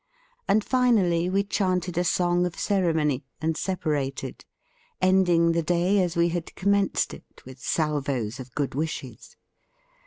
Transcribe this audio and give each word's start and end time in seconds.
And 0.47 0.63
finally 0.63 1.29
we 1.29 1.43
chanted 1.43 1.95
a 1.95 2.03
song 2.03 2.47
of 2.47 2.57
ceremony, 2.57 3.23
and 3.39 3.55
separated; 3.55 4.45
ending 4.99 5.51
the 5.51 5.61
day 5.61 6.01
as 6.01 6.15
we 6.15 6.29
had 6.29 6.55
commenced 6.55 7.13
it, 7.13 7.43
with 7.45 7.59
salvoes 7.59 8.39
of 8.39 8.55
good 8.55 8.73
wishes. 8.73 9.37